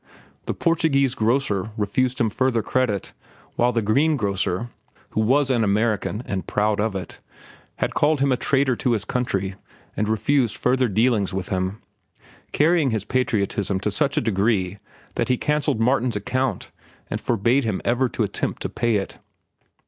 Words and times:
The 0.47 0.55
Portuguese 0.55 1.13
grocer 1.13 1.69
refused 1.77 2.19
him 2.19 2.31
further 2.31 2.63
credit, 2.63 3.13
while 3.55 3.71
the 3.71 3.83
greengrocer, 3.83 4.71
who 5.11 5.21
was 5.21 5.51
an 5.51 5.63
American 5.63 6.23
and 6.25 6.47
proud 6.47 6.79
of 6.79 6.95
it, 6.95 7.19
had 7.75 7.93
called 7.93 8.19
him 8.19 8.31
a 8.31 8.35
traitor 8.35 8.75
to 8.77 8.93
his 8.93 9.05
country 9.05 9.53
and 9.95 10.09
refused 10.09 10.57
further 10.57 10.87
dealings 10.87 11.35
with 11.35 11.49
him—carrying 11.49 12.89
his 12.89 13.05
patriotism 13.05 13.79
to 13.81 13.91
such 13.91 14.17
a 14.17 14.21
degree 14.21 14.79
that 15.17 15.29
he 15.29 15.37
cancelled 15.37 15.79
Martin's 15.79 16.15
account 16.15 16.71
and 17.07 17.21
forbade 17.21 17.63
him 17.63 17.79
ever 17.85 18.09
to 18.09 18.23
attempt 18.23 18.63
to 18.63 18.69
pay 18.69 18.95
it. 18.95 19.19